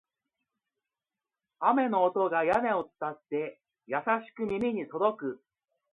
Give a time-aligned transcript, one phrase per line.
[1.59, 5.43] 雨の音が屋根を伝って、優しく耳に届く